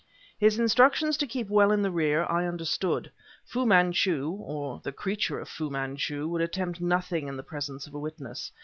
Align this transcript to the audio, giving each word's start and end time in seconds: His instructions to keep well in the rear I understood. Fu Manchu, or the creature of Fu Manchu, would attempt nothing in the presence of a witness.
His 0.39 0.57
instructions 0.57 1.15
to 1.17 1.27
keep 1.27 1.47
well 1.47 1.71
in 1.71 1.83
the 1.83 1.91
rear 1.91 2.23
I 2.27 2.47
understood. 2.47 3.11
Fu 3.45 3.67
Manchu, 3.67 4.31
or 4.41 4.79
the 4.83 4.91
creature 4.91 5.37
of 5.39 5.47
Fu 5.47 5.69
Manchu, 5.69 6.27
would 6.27 6.41
attempt 6.41 6.81
nothing 6.81 7.27
in 7.27 7.37
the 7.37 7.43
presence 7.43 7.85
of 7.85 7.93
a 7.93 7.99
witness. 7.99 8.51